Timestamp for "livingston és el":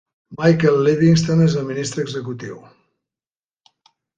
0.87-1.67